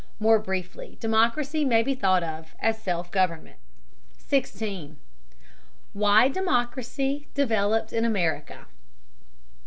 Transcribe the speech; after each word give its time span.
More 0.19 0.39
briefly, 0.39 0.97
democracy 0.99 1.63
may 1.63 1.83
be 1.83 1.93
thought 1.93 2.23
of 2.23 2.55
as 2.59 2.81
self 2.81 3.11
government. 3.11 3.57
16. 4.17 4.97
WHY 5.93 6.27
DEMOCRACY 6.27 7.27
DEVELOPED 7.35 7.93
IN 7.93 8.03
AMERICA. 8.03 8.65